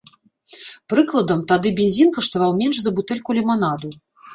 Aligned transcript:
Прыкладам, 0.93 1.45
тады 1.53 1.75
бензін 1.83 2.13
каштаваў 2.19 2.59
менш 2.65 2.77
за 2.87 2.91
бутэльку 3.01 3.41
ліманаду. 3.41 3.99